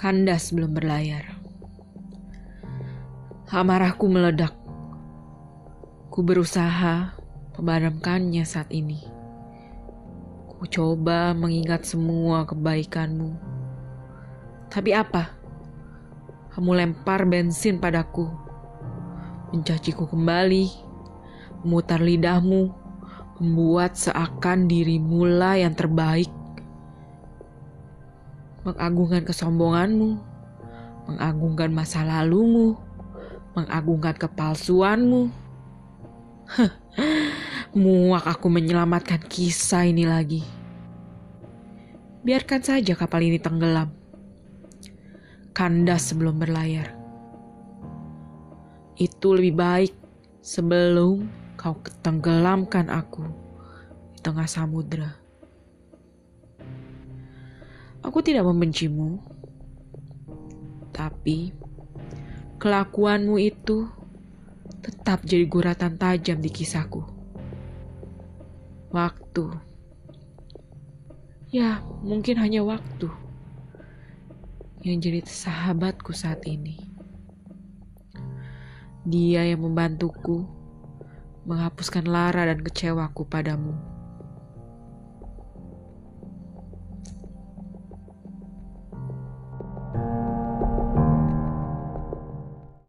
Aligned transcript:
Kandas 0.00 0.48
belum 0.56 0.80
berlayar. 0.80 1.28
Amarahku 3.52 4.08
meledak. 4.08 4.56
Ku 6.08 6.24
berusaha 6.24 7.12
memadamkannya 7.60 8.40
saat 8.48 8.72
ini. 8.72 8.96
Ku 10.48 10.64
coba 10.72 11.36
mengingat 11.36 11.84
semua 11.84 12.48
kebaikanmu. 12.48 13.36
Tapi 14.72 14.96
apa? 14.96 15.36
Kamu 16.56 16.80
lempar 16.80 17.28
bensin 17.28 17.76
padaku. 17.76 18.24
Mencaciku 19.52 20.08
kembali. 20.08 20.64
Memutar 21.60 22.00
lidahmu. 22.00 22.72
Membuat 23.36 24.00
seakan 24.00 24.64
dirimu 24.64 25.28
lah 25.28 25.60
yang 25.60 25.76
terbaik 25.76 26.39
mengagungkan 28.64 29.24
kesombonganmu, 29.24 30.20
mengagungkan 31.08 31.70
masa 31.72 32.04
lalumu, 32.04 32.76
mengagungkan 33.56 34.16
kepalsuanmu. 34.16 35.32
Muak 37.80 38.26
aku 38.26 38.50
menyelamatkan 38.50 39.22
kisah 39.30 39.86
ini 39.86 40.02
lagi. 40.02 40.42
Biarkan 42.20 42.60
saja 42.60 42.98
kapal 42.98 43.24
ini 43.24 43.38
tenggelam. 43.38 43.94
Kandas 45.54 46.10
sebelum 46.10 46.36
berlayar. 46.36 46.92
Itu 48.98 49.32
lebih 49.32 49.54
baik 49.56 49.94
sebelum 50.44 51.30
kau 51.56 51.78
ketenggelamkan 51.80 52.92
aku 52.92 53.24
di 54.12 54.18
tengah 54.20 54.44
samudera. 54.44 55.16
Aku 58.10 58.26
tidak 58.26 58.42
membencimu, 58.42 59.22
tapi 60.90 61.54
kelakuanmu 62.58 63.38
itu 63.38 63.86
tetap 64.82 65.22
jadi 65.22 65.46
guratan 65.46 65.94
tajam 65.94 66.42
di 66.42 66.50
kisahku. 66.50 67.06
Waktu, 68.90 69.46
ya, 71.54 71.86
mungkin 72.02 72.42
hanya 72.42 72.66
waktu 72.66 73.06
yang 74.82 74.98
jadi 74.98 75.22
sahabatku 75.22 76.10
saat 76.10 76.42
ini. 76.50 76.82
Dia 79.06 79.46
yang 79.46 79.62
membantuku 79.62 80.50
menghapuskan 81.46 82.10
lara 82.10 82.50
dan 82.50 82.58
kecewaku 82.58 83.22
padamu. 83.30 83.99